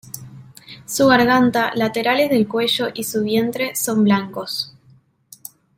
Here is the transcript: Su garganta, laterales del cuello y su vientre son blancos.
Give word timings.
Su 0.87 1.05
garganta, 1.07 1.71
laterales 1.75 2.31
del 2.31 2.47
cuello 2.47 2.87
y 2.91 3.03
su 3.03 3.21
vientre 3.21 3.75
son 3.75 4.03
blancos. 4.03 4.73